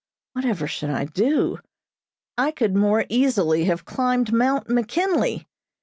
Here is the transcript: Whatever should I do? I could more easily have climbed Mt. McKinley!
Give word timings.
Whatever 0.33 0.65
should 0.65 0.89
I 0.89 1.05
do? 1.05 1.59
I 2.35 2.49
could 2.49 2.75
more 2.75 3.05
easily 3.07 3.65
have 3.65 3.85
climbed 3.85 4.31
Mt. 4.33 4.67
McKinley! 4.67 5.45